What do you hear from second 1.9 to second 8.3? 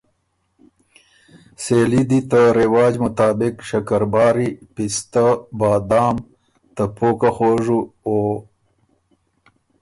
دي ته رېواج مطابق شکرباری، پِستۀ، بادام، ته پوکه خوژُو او